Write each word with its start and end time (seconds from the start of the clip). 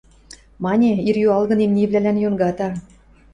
–Мане, 0.63 0.91
ир 1.09 1.15
юалгын 1.27 1.59
имнивлӓлӓн 1.65 2.17
йонгата... 2.23 2.69